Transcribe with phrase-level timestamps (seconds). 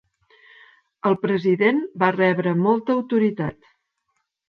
[1.09, 3.65] El president va rebre molta autoritat.